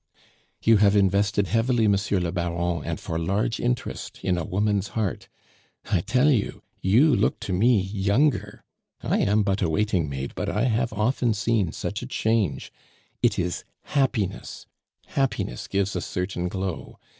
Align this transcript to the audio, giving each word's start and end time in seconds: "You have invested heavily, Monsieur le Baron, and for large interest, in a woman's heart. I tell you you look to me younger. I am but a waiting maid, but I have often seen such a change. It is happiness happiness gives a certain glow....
"You 0.63 0.77
have 0.77 0.95
invested 0.95 1.45
heavily, 1.45 1.87
Monsieur 1.87 2.19
le 2.19 2.31
Baron, 2.31 2.83
and 2.83 2.99
for 2.99 3.19
large 3.19 3.59
interest, 3.59 4.19
in 4.23 4.35
a 4.35 4.43
woman's 4.43 4.87
heart. 4.97 5.29
I 5.91 6.01
tell 6.01 6.31
you 6.31 6.63
you 6.81 7.15
look 7.15 7.39
to 7.41 7.53
me 7.53 7.79
younger. 7.79 8.63
I 9.03 9.19
am 9.19 9.43
but 9.43 9.61
a 9.61 9.69
waiting 9.69 10.09
maid, 10.09 10.33
but 10.33 10.49
I 10.49 10.63
have 10.63 10.91
often 10.91 11.35
seen 11.35 11.71
such 11.71 12.01
a 12.01 12.07
change. 12.07 12.73
It 13.21 13.37
is 13.37 13.63
happiness 13.83 14.65
happiness 15.05 15.67
gives 15.67 15.95
a 15.95 16.01
certain 16.01 16.47
glow.... 16.47 16.97